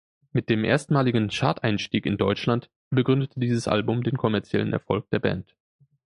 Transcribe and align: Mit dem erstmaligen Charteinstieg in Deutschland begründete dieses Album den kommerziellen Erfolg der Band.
Mit 0.33 0.49
dem 0.49 0.63
erstmaligen 0.63 1.29
Charteinstieg 1.29 2.07
in 2.07 2.17
Deutschland 2.17 2.71
begründete 2.89 3.39
dieses 3.39 3.67
Album 3.67 4.01
den 4.01 4.17
kommerziellen 4.17 4.73
Erfolg 4.73 5.07
der 5.11 5.19
Band. 5.19 5.55